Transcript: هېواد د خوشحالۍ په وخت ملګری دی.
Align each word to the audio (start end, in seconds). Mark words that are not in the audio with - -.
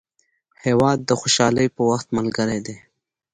هېواد 0.63 0.99
د 1.03 1.11
خوشحالۍ 1.21 1.67
په 1.75 1.81
وخت 1.89 2.07
ملګری 2.17 2.59
دی. 2.65 2.75